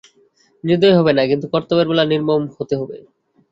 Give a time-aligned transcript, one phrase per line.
[0.63, 2.97] নির্দয় হবে না কিন্তু কর্তব্যের বেলা নির্মম হতে হবে।